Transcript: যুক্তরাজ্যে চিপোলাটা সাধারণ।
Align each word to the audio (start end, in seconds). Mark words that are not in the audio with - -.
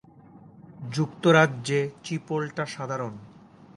যুক্তরাজ্যে 0.91 1.79
চিপোলাটা 2.03 2.65
সাধারণ। 2.65 3.13